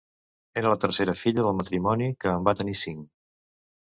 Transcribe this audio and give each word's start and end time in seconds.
Era 0.61 0.69
la 0.71 0.77
tercera 0.85 1.13
filla 1.19 1.43
del 1.47 1.59
matrimoni, 1.59 2.09
que 2.25 2.31
en 2.39 2.47
va 2.49 2.57
tenir 2.63 2.75
cinc. 2.83 3.07